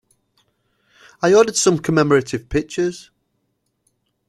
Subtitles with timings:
[1.21, 3.11] I ordered some commemorative pictures.